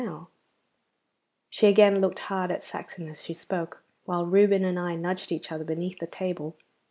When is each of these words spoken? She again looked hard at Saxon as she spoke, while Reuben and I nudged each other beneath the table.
She 1.51 1.67
again 1.67 2.01
looked 2.01 2.17
hard 2.17 2.49
at 2.49 2.63
Saxon 2.63 3.07
as 3.07 3.23
she 3.23 3.35
spoke, 3.35 3.83
while 4.05 4.25
Reuben 4.25 4.65
and 4.65 4.79
I 4.79 4.95
nudged 4.95 5.31
each 5.31 5.51
other 5.51 5.63
beneath 5.63 5.99
the 5.99 6.07
table. 6.07 6.57